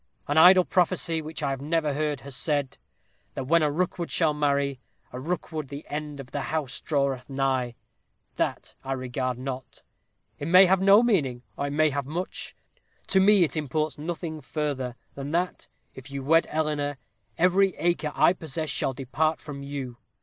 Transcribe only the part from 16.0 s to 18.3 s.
you wed Eleanor, every acre